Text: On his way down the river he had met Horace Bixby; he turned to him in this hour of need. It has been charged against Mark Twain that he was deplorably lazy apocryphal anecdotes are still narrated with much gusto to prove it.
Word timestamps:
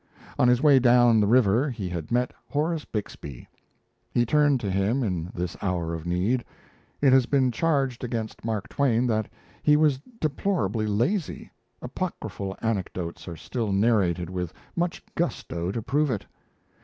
On 0.39 0.47
his 0.47 0.63
way 0.63 0.79
down 0.79 1.19
the 1.19 1.27
river 1.27 1.69
he 1.69 1.87
had 1.87 2.11
met 2.11 2.33
Horace 2.49 2.85
Bixby; 2.85 3.47
he 4.09 4.25
turned 4.25 4.59
to 4.61 4.71
him 4.71 5.03
in 5.03 5.29
this 5.31 5.55
hour 5.61 5.93
of 5.93 6.07
need. 6.07 6.43
It 7.01 7.13
has 7.13 7.27
been 7.27 7.51
charged 7.51 8.03
against 8.03 8.43
Mark 8.43 8.67
Twain 8.67 9.05
that 9.05 9.29
he 9.61 9.77
was 9.77 10.01
deplorably 10.19 10.87
lazy 10.87 11.51
apocryphal 11.83 12.57
anecdotes 12.63 13.27
are 13.27 13.37
still 13.37 13.71
narrated 13.71 14.27
with 14.31 14.51
much 14.75 15.03
gusto 15.13 15.71
to 15.71 15.83
prove 15.83 16.09
it. 16.09 16.25